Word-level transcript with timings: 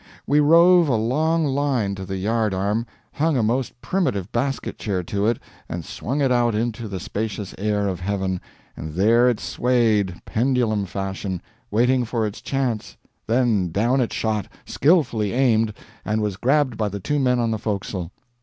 We 0.25 0.39
rove 0.39 0.87
a 0.87 0.95
long 0.95 1.45
line 1.45 1.93
to 1.93 2.05
the 2.05 2.17
yard 2.17 2.55
arm, 2.55 2.87
hung 3.13 3.37
a 3.37 3.43
most 3.43 3.79
primitive 3.81 4.31
basketchair 4.31 5.03
to 5.03 5.27
it 5.27 5.37
and 5.69 5.85
swung 5.85 6.21
it 6.21 6.31
out 6.31 6.55
into 6.55 6.87
the 6.87 6.99
spacious 6.99 7.53
air 7.59 7.87
of 7.87 7.99
heaven, 7.99 8.41
and 8.75 8.95
there 8.95 9.29
it 9.29 9.39
swayed, 9.39 10.19
pendulum 10.25 10.87
fashion, 10.87 11.39
waiting 11.69 12.03
for 12.03 12.25
its 12.25 12.41
chance 12.41 12.97
then 13.27 13.69
down 13.69 14.01
it 14.01 14.11
shot, 14.11 14.47
skillfully 14.65 15.33
aimed, 15.33 15.71
and 16.03 16.19
was 16.19 16.35
grabbed 16.35 16.77
by 16.77 16.89
the 16.89 16.99
two 16.99 17.19
men 17.19 17.37
on 17.37 17.51
the 17.51 17.59
forecastle. 17.59 18.11